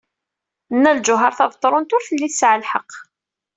[0.75, 2.91] Nna Lǧuheṛ Tabetṛunt ur telli tesɛa lḥeqq.